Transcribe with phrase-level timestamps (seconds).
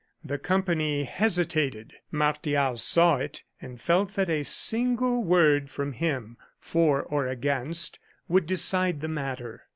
[0.23, 7.03] The company hesitated; Martial saw it, and felt that a single word from him, for
[7.03, 9.65] or against, would decide the matter.